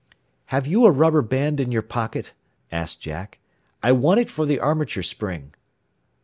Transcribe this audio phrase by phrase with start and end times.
[0.45, 2.33] "Have you a rubber band in your pocket?"
[2.71, 3.37] asked Jack.
[3.83, 5.53] "I want it for the armature spring."